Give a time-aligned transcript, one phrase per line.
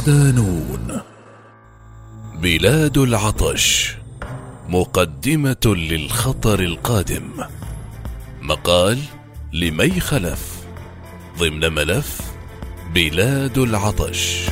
[0.00, 1.00] صدانون
[2.42, 3.96] بلاد العطش
[4.68, 7.22] مقدمة للخطر القادم.
[8.42, 8.98] مقال
[9.52, 10.64] لمي خلف
[11.38, 12.20] ضمن ملف
[12.94, 14.46] بلاد العطش.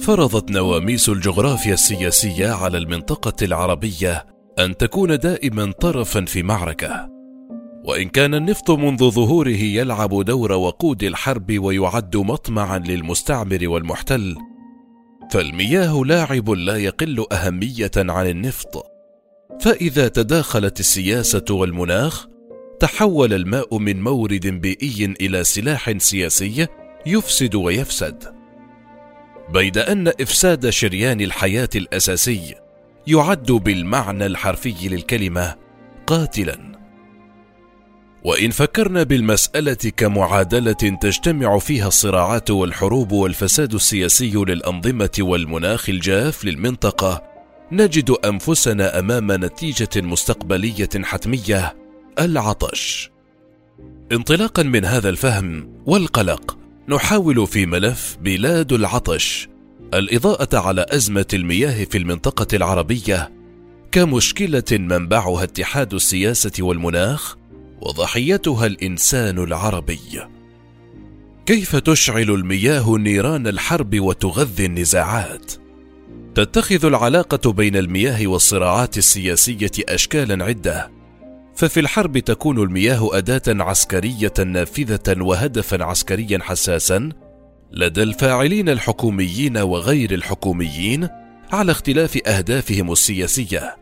[0.00, 4.26] فرضت نواميس الجغرافيا السياسية على المنطقة العربية
[4.58, 7.19] أن تكون دائما طرفا في معركة.
[7.84, 14.36] وإن كان النفط منذ ظهوره يلعب دور وقود الحرب ويعد مطمعا للمستعمر والمحتل
[15.30, 18.86] فالمياه لاعب لا يقل أهمية عن النفط.
[19.60, 22.26] فإذا تداخلت السياسة والمناخ
[22.80, 26.66] تحول الماء من مورد بيئي إلى سلاح سياسي
[27.06, 28.34] يفسد ويفسد.
[29.52, 32.54] بيد أن إفساد شريان الحياة الأساسي
[33.06, 35.54] يعد بالمعنى الحرفي للكلمة
[36.06, 36.79] قاتلا.
[38.24, 47.22] وإن فكرنا بالمسألة كمعادلة تجتمع فيها الصراعات والحروب والفساد السياسي للأنظمة والمناخ الجاف للمنطقة
[47.72, 51.76] نجد أنفسنا أمام نتيجة مستقبلية حتمية
[52.18, 53.10] العطش.
[54.12, 59.48] انطلاقا من هذا الفهم والقلق نحاول في ملف بلاد العطش
[59.94, 63.32] الإضاءة على أزمة المياه في المنطقة العربية
[63.92, 67.39] كمشكلة منبعها اتحاد السياسة والمناخ
[67.80, 70.20] وضحيتها الإنسان العربي.
[71.46, 75.52] كيف تشعل المياه نيران الحرب وتغذي النزاعات؟
[76.34, 80.90] تتخذ العلاقة بين المياه والصراعات السياسية اشكالا عدة.
[81.56, 87.08] ففي الحرب تكون المياه أداة عسكرية نافذة وهدفا عسكريا حساسا
[87.72, 91.08] لدى الفاعلين الحكوميين وغير الحكوميين
[91.52, 93.79] على اختلاف أهدافهم السياسية.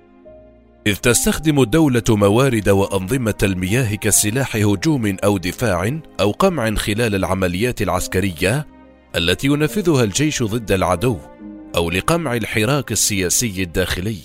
[0.86, 8.66] إذ تستخدم الدولة موارد وأنظمة المياه كسلاح هجوم أو دفاع أو قمع خلال العمليات العسكرية
[9.16, 11.18] التي ينفذها الجيش ضد العدو
[11.76, 14.18] أو لقمع الحراك السياسي الداخلي.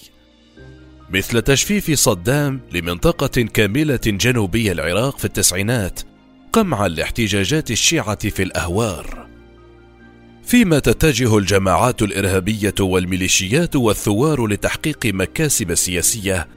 [1.09, 5.99] مثل تجفيف صدام لمنطقة كاملة جنوبي العراق في التسعينات
[6.53, 9.22] قمعا لاحتجاجات الشيعة في الأهوار.
[10.45, 16.47] فيما تتجه الجماعات الإرهابية والميليشيات والثوار لتحقيق مكاسب سياسية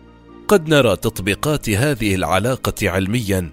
[0.48, 3.50] قد نرى تطبيقات هذه العلاقة علميا.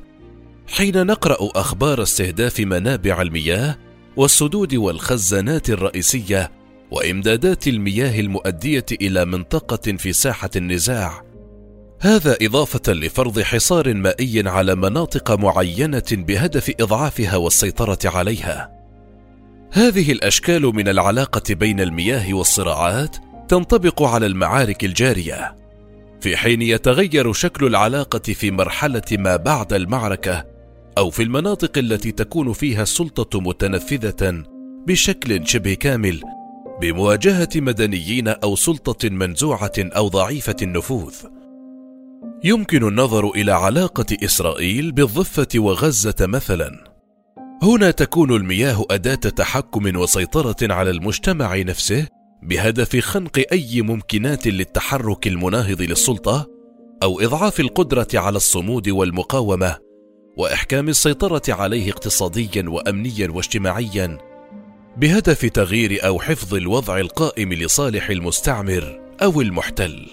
[0.68, 3.78] حين نقرأ أخبار استهداف منابع المياه
[4.16, 6.52] والسدود والخزانات الرئيسية
[6.92, 11.24] وإمدادات المياه المؤدية إلى منطقة في ساحة النزاع
[12.00, 18.83] هذا إضافة لفرض حصار مائي على مناطق معينة بهدف إضعافها والسيطرة عليها.
[19.76, 23.18] هذه الأشكال من العلاقة بين المياه والصراعات
[23.48, 25.58] تنطبق على المعارك الجارية.
[26.22, 30.46] في حين يتغير شكل العلاقة في مرحلة ما بعد المعركة
[30.98, 34.44] أو في المناطق التي تكون فيها السلطه متنفذة
[34.88, 36.22] بشكل شبه كامل
[36.82, 41.16] بمواجهة مدنيين أو سلطة منزوعة أو ضعيفة النفوذ.
[42.44, 46.93] يمكن النظر إلى علاقة إسرائيل بالضفة وغزة مثلا.
[47.64, 52.08] هنا تكون المياه أداة تحكم وسيطرة على المجتمع نفسه
[52.44, 56.48] بهدف خنق أي ممكنات للتحرك المناهض للسلطة
[57.04, 59.78] أو إضعاف القدرة على الصمود والمقاومة
[60.38, 64.18] وإحكام السيطرة عليه اقتصاديا وأمنيا واجتماعيا
[64.98, 70.08] بهدف تغيير أو حفظ الوضع القائم لصالح المستعمر أو المحتل.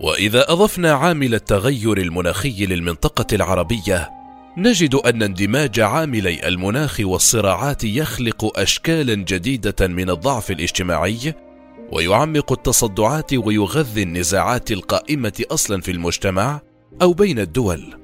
[0.00, 4.23] وإذا أضفنا عامل التغير المناخي للمنطقة العربية
[4.56, 11.34] نجد أن اندماج عاملي المناخ والصراعات يخلق اشكالا جديدة من الضعف الاجتماعي
[11.92, 16.60] ويعمق التصدعات ويغذي النزاعات القائمة أصلا في المجتمع
[17.02, 17.94] أو بين الدول.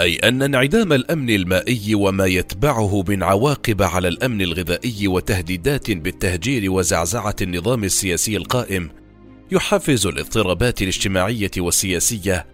[0.00, 7.36] أي أن انعدام الأمن المائي وما يتبعه من عواقب على الأمن الغذائي وتهديدات بالتهجير وزعزعة
[7.42, 8.90] النظام السياسي القائم
[9.52, 12.51] يحفز الاضطرابات الاجتماعية والسياسية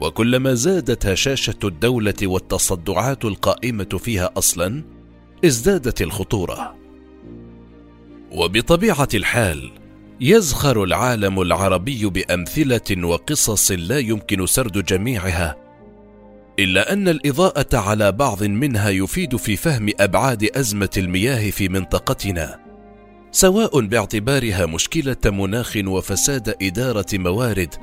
[0.00, 4.84] وكلما زادت هشاشه الدولة والتصدعات القائمة فيها أصلا
[5.44, 6.76] ازدادت الخطورة.
[8.32, 9.70] وبطبيعة الحال
[10.20, 15.56] يزخر العالم العربي بأمثلة وقصص لا يمكن سرد جميعها
[16.58, 22.60] إلا أن الإضاءة على بعض منها يفيد في فهم أبعاد أزمة المياه في منطقتنا
[23.30, 27.74] سواء باعتبارها مشكلة مناخ وفساد إدارة موارد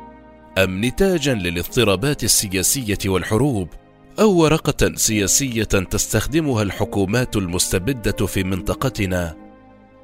[0.58, 3.70] أم نتاجا للاضطرابات السياسية والحروب
[4.20, 9.36] أو ورقة سياسية تستخدمها الحكومات المستبدة في منطقتنا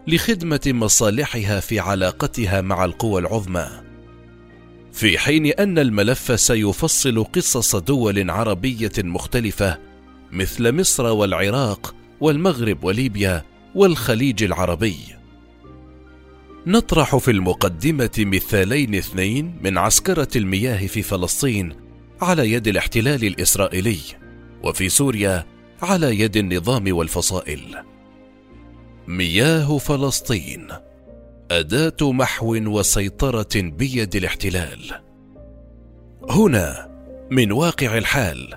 [0.07, 3.67] لخدمة مصالحها في علاقتها مع القوى العظمى.
[4.93, 9.77] في حين أن الملف سيفصل قصص دول عربية مختلفة
[10.31, 15.18] مثل مصر والعراق والمغرب وليبيا والخليج العربي.
[16.69, 21.75] نطرح في المقدمة مثالين اثنين من عسكرة المياه في فلسطين
[22.21, 23.97] على يد الاحتلال الإسرائيلي
[24.63, 25.45] وفي سوريا
[25.81, 27.61] على يد النظام والفصائل.
[29.07, 30.67] مياه فلسطين
[31.51, 35.01] أداة محو وسيطرة بيد الاحتلال.
[36.29, 36.89] هنا
[37.31, 38.53] من واقع الحال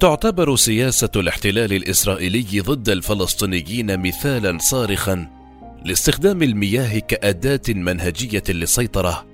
[0.00, 5.41] تعتبر سياسة الاحتلال الإسرائيلي ضد الفلسطينيين مثالا صارخا
[5.84, 9.26] لاستخدام المياه كأداة منهجية للسيطرة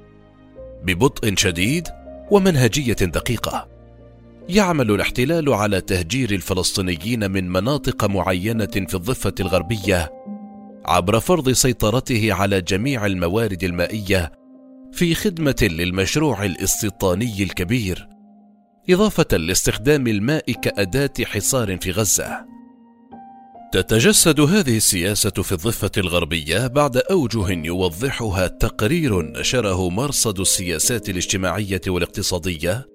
[0.84, 1.88] ببطء شديد
[2.30, 3.68] ومنهجية دقيقة.
[4.48, 10.12] يعمل الاحتلال على تهجير الفلسطينيين من مناطق معينة في الضفة الغربية
[10.84, 14.32] عبر فرض سيطرته على جميع الموارد المائية
[14.92, 18.08] في خدمة للمشروع الاستيطاني الكبير
[18.90, 22.46] إضافة لاستخدام الماء كأداة حصار في غزة.
[23.72, 32.86] تتجسد هذه السياسة في الضفة الغربية بعد أوجه يوضحها تقرير نشره مرصد السياسات الاجتماعية والاقتصادية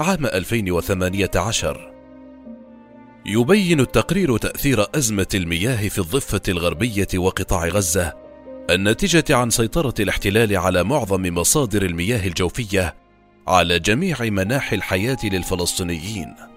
[0.00, 1.92] عام 2018
[3.26, 8.12] يبين التقرير تأثير أزمة المياه في الضفة الغربية وقطاع غزة
[8.70, 12.94] الناتجة عن سيطرة الاحتلال على معظم مصادر المياه الجوفية
[13.48, 16.55] على جميع مناحي الحياة للفلسطينيين.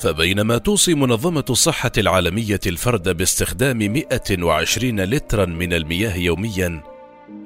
[0.00, 6.82] فبينما توصي منظمة الصحة العالمية الفرد باستخدام 120 لترا من المياه يوميا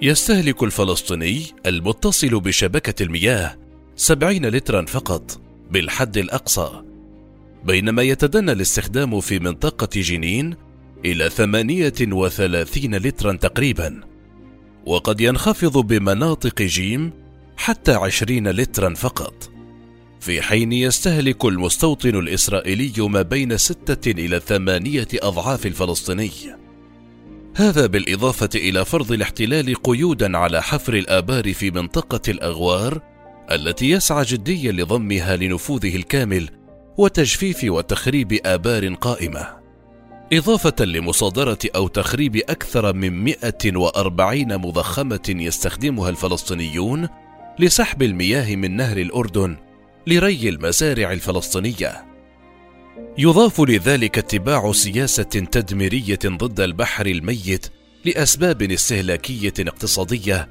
[0.03, 3.57] يستهلك الفلسطيني المتصل بشبكة المياه
[3.97, 5.41] 70 لترا فقط
[5.71, 6.83] بالحد الأقصى.
[7.65, 10.57] بينما يتدنى الاستخدام في منطقة جنين
[11.05, 14.01] إلى 38 لترا تقريبا
[14.87, 17.13] وقد ينخفض بمناطق جيم
[17.57, 19.54] حتى 20 لترا فقط.
[20.25, 26.31] في حين يستهلك المستوطن الإسرائيلي ما بين ستة إلى ثمانية أضعاف الفلسطيني.
[27.57, 33.01] هذا بالإضافة إلى فرض الاحتلال قيودا على حفر الآبار في منطقة الأغوار
[33.51, 36.51] التي يسعى جديا لضمها لنفوذه الكامل
[36.99, 39.49] وتجفيف وتخريب آبار قائمة.
[40.33, 47.09] إضافة لمصادرة أو تخريب أكثر من 140 مضخمة يستخدمها الفلسطينيون
[47.59, 49.57] لسحب المياه من نهر الأردن
[50.07, 52.05] لري المزارع الفلسطينية.
[53.19, 57.67] يضاف لذلك اتباع سياسة تدميرية ضد البحر الميت
[58.05, 60.49] لأسباب استهلاكية اقتصادية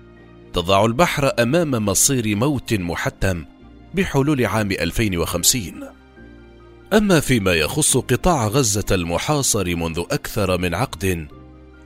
[0.54, 3.46] تضع البحر أمام مصير موت محتم
[3.94, 5.74] بحلول عام 2050
[6.94, 11.28] أما فيما يخص قطاع غزة المحاصر منذ أكثر من عقد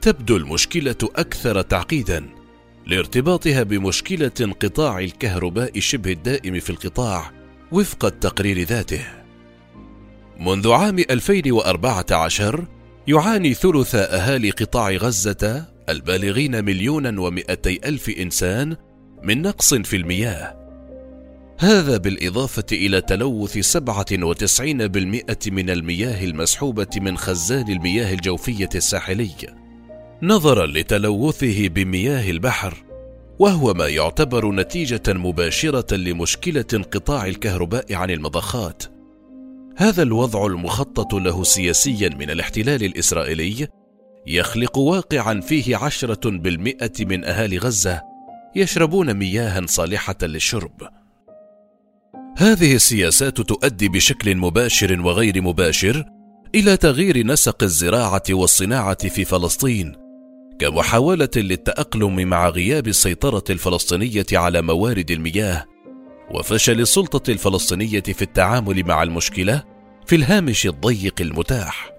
[0.00, 2.26] تبدو المشكلة أكثر تعقيدا
[2.86, 7.37] لارتباطها بمشكلة انقطاع الكهرباء شبه الدائم في القطاع
[7.72, 9.04] وفق التقرير ذاته.
[10.40, 12.66] منذ عام 2014
[13.08, 18.76] يعاني ثلث أهالي قطاع غزة البالغين مليونا ومئتي ألف إنسان
[19.22, 20.58] من نقص في المياه.
[21.58, 29.30] هذا بالإضافة إلى تلوث 97% من المياه المسحوبة من خزان المياه الجوفية الساحلي.
[30.22, 32.87] نظرا لتلوثه بمياه البحر
[33.38, 38.82] وهو ما يعتبر نتيجة مباشرة لمشكلة انقطاع الكهرباء عن المضخات.
[39.76, 43.68] هذا الوضع المخطط له سياسيا من الاحتلال الإسرائيلي
[44.26, 48.02] يخلق واقعا فيه عشرة بالمئة من أهالي غزة
[48.56, 50.88] يشربون مياها صالحة للشرب.
[52.36, 56.04] هذه السياسات تؤدي بشكل مباشر وغير مباشر
[56.54, 60.07] إلى تغيير نسق الزراعة والصناعة في فلسطين
[60.58, 65.64] كمحاولة للتأقلم مع غياب السيطرة الفلسطينية على موارد المياه
[66.30, 69.64] وفشل السلطة الفلسطينية في التعامل مع المشكلة
[70.06, 71.90] في الهامش الضيق المتاح.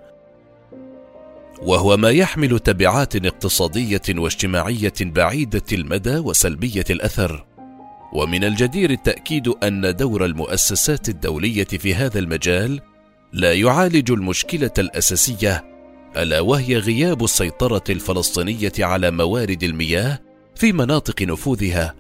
[1.62, 7.46] وهو ما يحمل تبعات اقتصادية واجتماعية بعيدة المدى وسلبية الأثر.
[8.14, 12.82] ومن الجدير التأكيد أن دور المؤسسات الدولية في هذا المجال
[13.34, 15.79] لا يعالج المشكلة الأساسية
[16.18, 20.20] ألا وهي غياب السيطرة الفلسطينية على موارد المياه
[20.56, 21.96] في مناطق نفوذها.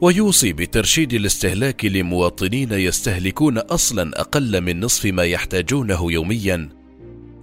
[0.00, 6.68] ويوصي بترشيد الاستهلاك لمواطنين يستهلكون أصلا أقل من نصف ما يحتاجونه يوميا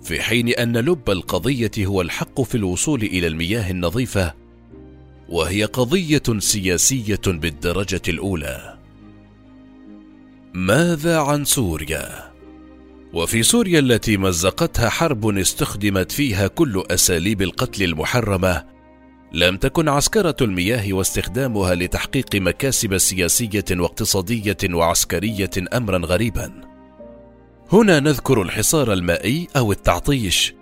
[0.03, 4.33] في حين أن لب القضية هو الحق في الوصول إلى المياه النظيفة.
[5.29, 8.77] وهي قضية سياسية بالدرجة الأولى.
[10.53, 12.28] ماذا عن سوريا؟
[13.13, 18.65] وفي سوريا التي مزقتها حرب استخدمت فيها كل أساليب القتل المحرمة
[19.33, 26.51] لم تكن عسكرة المياه واستخدامها لتحقيق مكاسب سياسية واقتصادية وعسكرية امرا غريبا.
[27.71, 30.53] هنا نذكر الحصار المائي أو التعطيش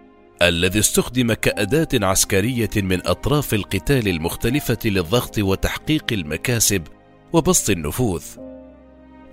[0.41, 6.83] الذي استخدم كأداة عسكرية من أطراف القتال المختلفة للضغط وتحقيق المكاسب
[7.33, 8.46] وبسط النفوذ.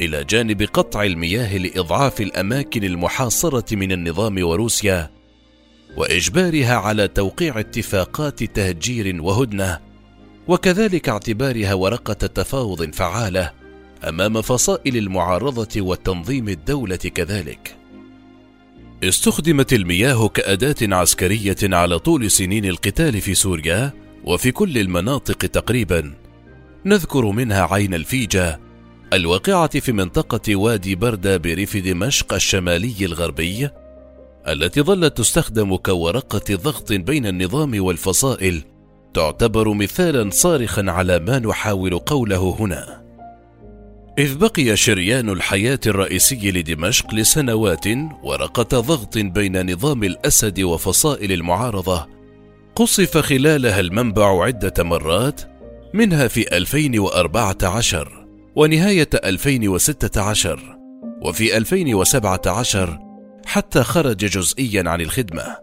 [0.00, 5.10] إلى جانب قطع المياه لإضعاف الأماكن المحاصرة من النظام وروسيا
[5.96, 9.78] وإجبارها على توقيع اتفاقات تهجير وهدنة
[10.48, 13.52] وكذلك اعتبارها ورقة تفاوض فعالة
[14.08, 17.76] أمام فصائل المعارضة وتنظيم الدولة كذلك.
[19.04, 23.92] استخدمت المياه كأداة عسكرية على طول سنين القتال في سوريا
[24.24, 26.14] وفي كل المناطق تقريبا
[26.84, 28.60] نذكر منها عين الفيجة
[29.14, 33.68] الواقعة في منطقة وادي بردة بريف دمشق الشمالي الغربي
[34.48, 38.62] التي ظلت تستخدم كورقة ضغط بين النظام والفصائل
[39.14, 43.04] تعتبر مثالا صارخا على ما نحاول قوله هنا.
[44.18, 47.86] إذ بقي شريان الحياة الرئيسي لدمشق لسنوات
[48.22, 52.06] ورقة ضغط بين نظام الأسد وفصائل المعارضة
[52.76, 55.40] قصف خلالها المنبع عدة مرات
[55.94, 58.23] منها في 2014
[58.56, 60.78] ونهاية 2016
[61.22, 62.98] وفي 2017
[63.46, 65.56] حتى خرج جزئيا عن الخدمة.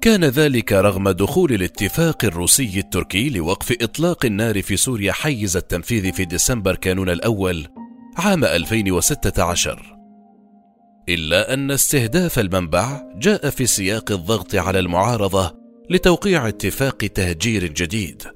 [0.00, 6.24] كان ذلك رغم دخول الاتفاق الروسي التركي لوقف إطلاق النار في سوريا حيز التنفيذ في
[6.24, 7.66] ديسمبر كانون الأول
[8.16, 9.96] عام 2016
[11.08, 15.56] إلا أن استهداف المنبع جاء في سياق الضغط على المعارضة
[15.90, 18.35] لتوقيع اتفاق تهجير جديد.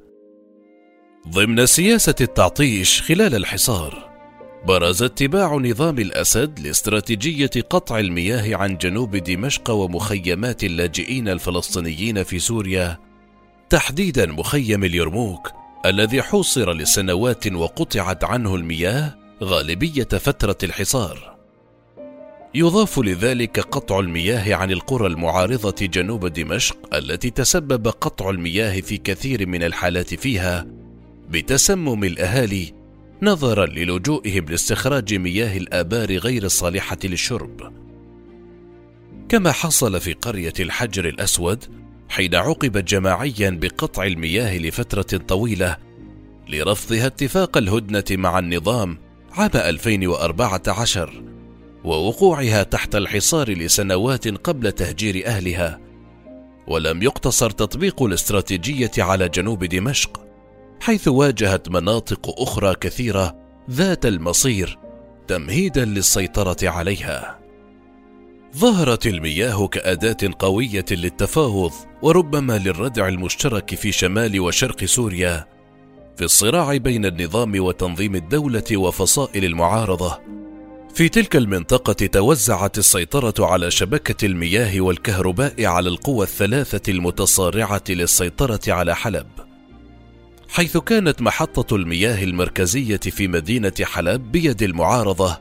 [1.29, 4.11] ضمن سياسة التعطيش خلال الحصار.
[4.67, 12.99] برز اتباع نظام الأسد لاستراتيجية قطع المياه عن جنوب دمشق ومخيمات اللاجئين الفلسطينيين في سوريا.
[13.71, 15.51] تحديدا مخيم اليرموك
[15.87, 21.37] الذي حوصر لسنوات وقطعت عنه المياه غالبية فترة الحصار.
[22.55, 29.47] يضاف لذلك قطع المياه عن القرى المعارضة جنوب دمشق التي تسبب قطع المياه في كثير
[29.47, 30.80] من الحالات فيها
[31.31, 32.73] بتسمم الأهالي
[33.23, 37.73] نظرا للجوئهم لاستخراج مياه الآبار غير الصالحة للشرب.
[39.29, 41.65] كما حصل في قرية الحجر الأسود
[42.09, 45.77] حين عوقبت جماعيا بقطع المياه لفترة طويلة
[46.49, 48.99] لرفضها اتفاق الهدنة مع النظام
[49.33, 51.23] عام 2014
[51.85, 55.81] ووقوعها تحت الحصار لسنوات قبل تهجير أهلها
[56.67, 60.20] ولم يقتصر تطبيق الاستراتيجية على جنوب دمشق
[60.81, 63.37] حيث واجهت مناطق أخرى كثيرة
[63.71, 64.79] ذات المصير
[65.29, 67.39] تمهيدا للسيطرة عليها.
[68.57, 71.73] ظهرت المياه كأداة قوية للتفاوض
[72.03, 75.47] وربما للردع المشترك في شمال وشرق سوريا
[76.17, 80.21] في الصراع بين النظام وتنظيم الدولة وفصائل المعارضة.
[80.95, 88.95] في تلك المنطقة توزعت السيطرة على شبكة المياه والكهرباء على القوى الثلاثة المتصارعة للسيطرة على
[88.97, 89.50] حلب.
[90.53, 95.39] حيث كانت محطة المياه المركزية في مدينة حلب بيد المعارضة،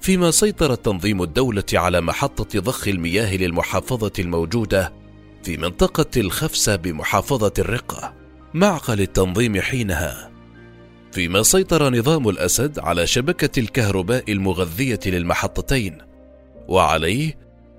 [0.00, 4.92] فيما سيطر تنظيم الدولة على محطة ضخ المياه للمحافظة الموجودة
[5.42, 8.14] في منطقة الخفسة بمحافظة الرقة،
[8.54, 10.30] معقل التنظيم حينها.
[11.12, 15.98] فيما سيطر نظام الأسد على شبكة الكهرباء المغذية للمحطتين،
[16.68, 17.38] وعليه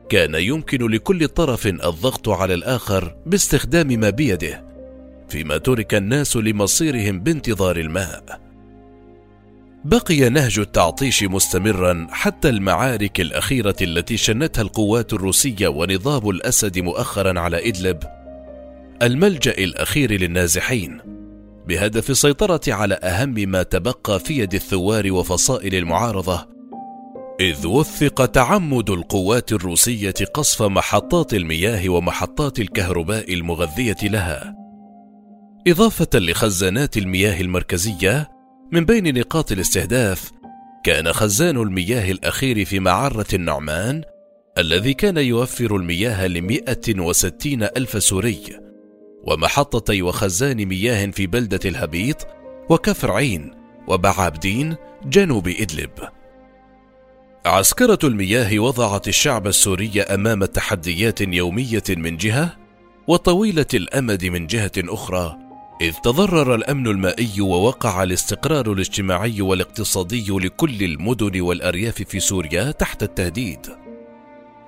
[0.10, 4.73] كان يمكن لكل طرف الضغط على الآخر باستخدام ما بيده
[5.34, 8.42] فيما ترك الناس لمصيرهم بانتظار الماء.
[9.86, 17.70] بقي نهج التعطيش مستمرا حتى المعارك الأخيرة التي شنتها القوات الروسية ونظام الأسد مؤخرا على
[17.70, 18.00] إدلب
[19.02, 21.00] الملجأ الأخير للنازحين
[21.68, 26.48] بهدف السيطرة على أهم ما تبقى في يد الثوار وفصائل المعارضة.
[27.40, 34.63] إذ وثق تعمد القوات الروسية قصف محطات المياه ومحطات الكهرباء المغذية لها.
[35.68, 38.30] إضافة لخزانات المياه المركزية
[38.72, 40.32] من بين نقاط الاستهداف
[40.84, 44.04] كان خزان المياه الأخير في معرة النعمان
[44.58, 48.42] الذي كان يوفر المياه لمئة وستين ألف سوري
[49.24, 52.28] ومحطتي وخزان مياه في بلدة الهبيط
[52.70, 53.52] وكفر عين
[53.88, 55.92] وبعابدين جنوب إدلب.
[57.46, 62.58] عسكرة المياه وضعت الشعب السوري أمام تحديات يومية من جهة
[63.08, 65.43] وطويلة الأمد من جهة أخرى
[65.82, 73.60] إذ تضرر الأمن المائي ووقع الاستقرار الاجتماعي والاقتصادي لكل المدن والأرياف في سوريا تحت التهديد.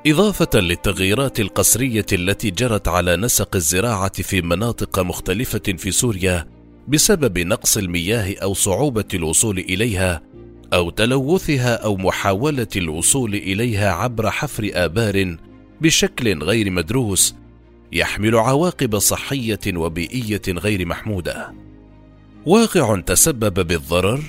[0.08, 6.48] إضافة للتغييرات القسرية التي جرت على نسق الزراعة في مناطق مختلفة في سوريا
[6.88, 10.22] بسبب نقص المياه أو صعوبة الوصول إليها،
[10.74, 15.38] أو تلوثها أو محاولة الوصول إليها عبر حفر آبار
[15.82, 17.36] بشكل غير مدروس
[17.96, 21.54] يحمل عواقب صحية وبيئية غير محمودة.
[22.46, 24.24] واقع تسبب بالضرر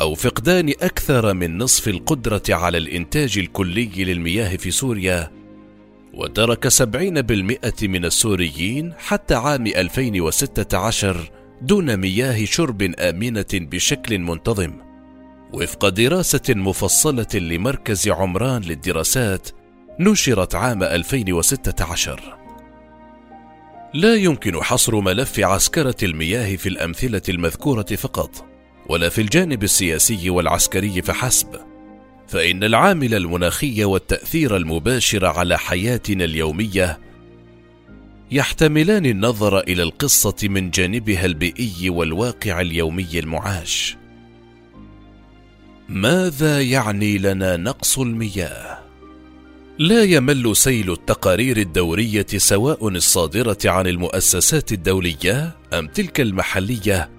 [0.00, 5.30] أو فقدان أكثر من نصف القدرة على الإنتاج الكلي للمياه في سوريا
[6.14, 11.30] وترك سبعين بالمئة من السوريين حتى عام 2016
[11.62, 14.72] دون مياه شرب آمنة بشكل منتظم.
[15.52, 19.48] وفق دراسة مفصلة لمركز عمران للدراسات
[20.00, 22.41] نشرت عام 2016
[23.94, 28.44] لا يمكن حصر ملف عسكرة المياه في الأمثلة المذكورة فقط
[28.88, 31.48] ولا في الجانب السياسي والعسكري فحسب
[32.28, 36.98] فإن العامل المناخي والتأثير المباشر على حياتنا اليومية
[38.30, 43.96] يحتملان النظر إلى القصة من جانبها البيئي والواقع اليومي المعاش.
[45.88, 48.81] ماذا يعني لنا نقص المياه؟
[49.78, 57.10] لا يمل سيل التقارير الدورية سواء الصادرة عن المؤسسات الدولية أم تلك المحلية.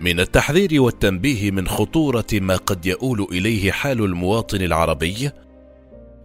[0.00, 5.30] من التحذير والتنبيه من خطورة ما قد يؤول إليه حال المواطن العربي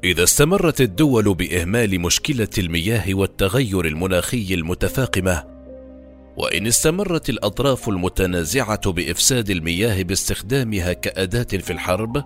[0.04, 5.44] إذا استمرت الدول بإهمال مشكلة المياه والتغير المناخي المتفاقمة
[6.38, 12.24] وإن استمرت الأطراف المتنازعة بإفساد المياه باستخدامها كأداة في الحرب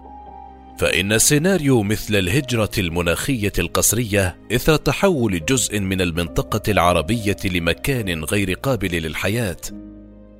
[0.77, 8.91] فإن سيناريو مثل الهجرة المناخية القسريه إثر تحول جزء من المنطقة العربية لمكان غير قابل
[8.91, 9.57] للحياة.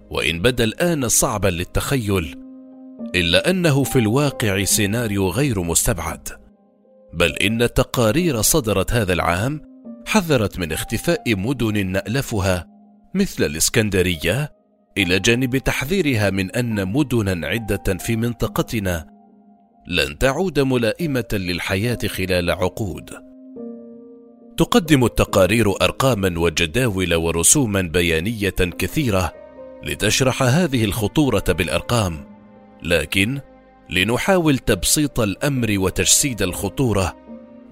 [0.10, 2.36] وإن بدا الآن صعبا للتخيل
[3.16, 6.28] إلا أنه في الواقع سيناريو غير مستبعد.
[7.14, 9.62] بل إن تقارير صدرت هذا العام
[10.06, 12.68] حذرت من اختفاء مدن نألفها
[13.14, 14.52] مثل الإسكندرية
[14.98, 19.13] إلى جانب تحذيرها من أن مدنا عدة في منطقتنا
[19.88, 23.10] لن تعود ملائمة للحياة خلال عقود.
[24.58, 29.34] تقدم التقارير أرقاما وجداول ورسوما بيانية كثيرة
[29.84, 32.26] لتشرح هذه الخطورة بالأرقام
[32.84, 33.40] لكن
[33.90, 37.16] لنحاول تبسيط الأمر وتجسيد الخطورة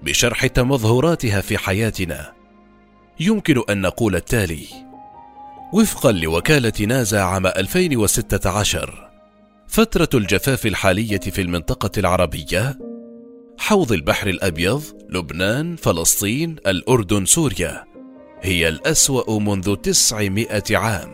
[0.02, 2.32] بشرح تمظهراتها في حياتنا.
[3.20, 4.66] يمكن أن نقول التالي
[5.72, 9.11] وفقا لوكالة نازا عام 2016
[9.72, 12.78] فترة الجفاف الحالية في المنطقة العربية
[13.58, 17.84] حوض البحر الأبيض لبنان فلسطين الأردن سوريا
[18.40, 21.12] هي الأسوأ منذ 900 عام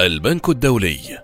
[0.00, 1.22] البنك الدولي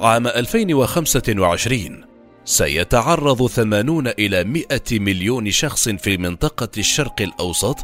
[0.00, 2.04] عام 2025
[2.44, 7.78] سيتعرض 80 إلى 100 مليون شخص في منطقة الشرق الأوسط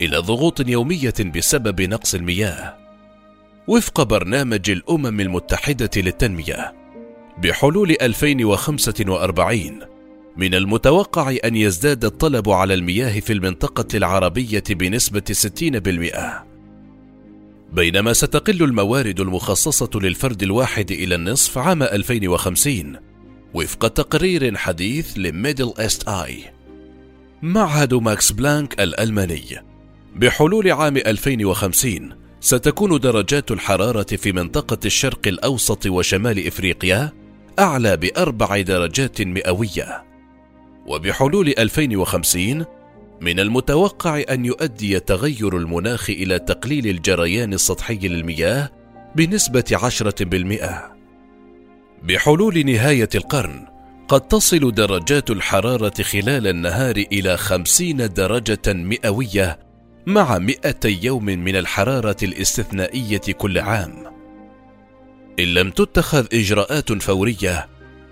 [0.00, 2.83] إلى ضغوط يومية بسبب نقص المياه.
[3.68, 6.74] وفق برنامج الأمم المتحدة للتنمية،
[7.42, 9.80] بحلول 2045
[10.36, 16.44] من المتوقع أن يزداد الطلب على المياه في المنطقة العربية بنسبة 60%.
[17.72, 22.96] بينما ستقل الموارد المخصصة للفرد الواحد إلى النصف عام 2050
[23.54, 26.44] وفق تقرير حديث لميدل إست آي.
[27.42, 29.62] معهد ماكس بلانك الألماني.
[30.16, 37.12] بحلول عام 2050 ستكون درجات الحرارة في منطقة الشرق الأوسط وشمال إفريقيا
[37.58, 40.04] أعلى بأربع درجات مئوية
[40.86, 42.64] وبحلول 2050
[43.20, 48.70] من المتوقع أن يؤدي تغير المناخ إلى تقليل الجريان السطحي للمياه
[49.16, 50.96] بنسبة عشرة بالمئة.
[52.02, 53.66] بحلول نهاية القرن
[54.08, 59.63] قد تصل درجات الحرارة خلال النهار إلى خمسين درجة مئوية
[60.06, 64.14] مع مئتي يوم من الحرارة الاستثنائية كل عام.
[65.40, 67.68] إن لم تتخذ إجراءات فورية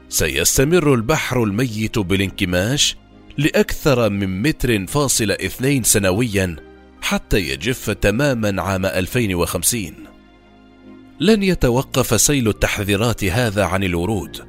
[0.08, 2.96] سيستمر البحر الميت بالانكماش
[3.38, 6.56] لأكثر من متر فاصل اثنين سنويا
[7.02, 9.94] حتى يجف تماما عام 2050
[11.20, 14.44] لن يتوقف سيل التحذيرات هذا عن الورود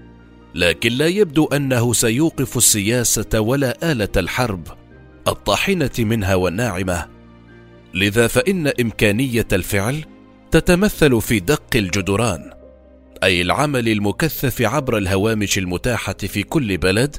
[0.56, 4.68] لكن لا يبدو أنه سيوقف السياسة ولا آلة الحرب
[5.28, 7.12] الطاحنة منها والناعمة
[7.94, 10.06] لذا فإن إمكانية الفعل
[10.52, 12.52] تتمثل في دق الجدران
[13.24, 17.16] أي العمل المكثف عبر الهوامش المتاحة في كل بلد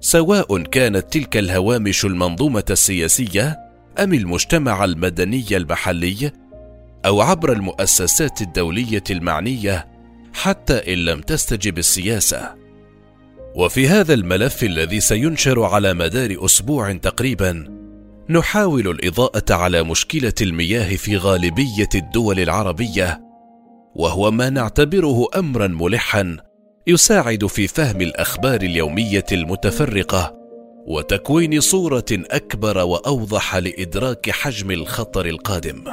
[0.00, 3.58] سواء كانت تلك الهوامش المنظومة السياسية
[3.98, 6.32] أم المجتمع المدني المحلي
[7.06, 9.88] أو عبر المؤسسات الدولية المعنية
[10.34, 12.54] حتى إن لم تستجب السياسة.
[13.54, 17.81] وفي هذا الملف الذي سينشر على مدار أسبوع تقريبا
[18.28, 23.20] نحاول الإضاءة على مشكلة المياه في غالبية الدول العربية
[23.94, 26.36] وهو ما نعتبره امرا ملحا
[26.86, 30.34] يساعد في فهم الأخبار اليومية المتفرقة
[30.86, 35.84] وتكوين صورة أكبر وأوضح لإدراك حجم الخطر القادم.